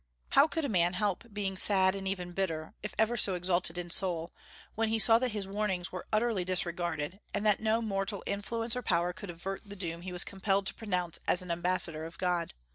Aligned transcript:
How 0.29 0.47
could 0.47 0.65
a 0.65 0.67
man 0.67 0.93
help 0.93 1.31
being 1.31 1.55
sad 1.57 1.93
and 1.93 2.07
even 2.07 2.31
bitter, 2.31 2.73
if 2.81 2.95
ever 2.97 3.15
so 3.15 3.35
exalted 3.35 3.77
in 3.77 3.91
soul, 3.91 4.33
when 4.73 4.89
he 4.89 4.97
saw 4.97 5.19
that 5.19 5.29
his 5.29 5.47
warnings 5.47 5.91
were 5.91 6.07
utterly 6.11 6.43
disregarded, 6.43 7.19
and 7.35 7.45
that 7.45 7.59
no 7.59 7.83
mortal 7.83 8.23
influence 8.25 8.75
or 8.75 8.81
power 8.81 9.13
could 9.13 9.29
avert 9.29 9.61
the 9.63 9.75
doom 9.75 10.01
he 10.01 10.11
was 10.11 10.23
compelled 10.23 10.65
to 10.65 10.73
pronounce 10.73 11.19
as 11.27 11.43
an 11.43 11.51
ambassador 11.51 12.03
of 12.05 12.17
God? 12.17 12.55